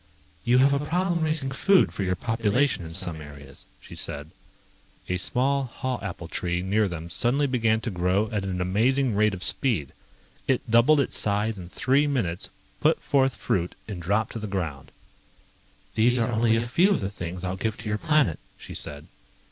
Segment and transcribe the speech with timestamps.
[0.43, 4.31] "You have a problem raising food for your population in some areas," she said....
[5.07, 9.35] A small haw apple tree near them suddenly began to grow at an amazing rate
[9.35, 9.93] of speed.
[10.47, 14.47] It doubled its size in three minutes, put forth fruit and dropped it to the
[14.47, 14.91] ground.
[15.93, 19.05] "These are only a few of the things I'll give to your planet," she said.